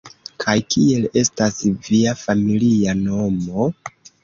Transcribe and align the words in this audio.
Kaj 0.43 0.53
kiel 0.75 1.05
estas 1.23 1.59
via 1.91 2.15
familia 2.23 2.99
nomo? 3.05 3.71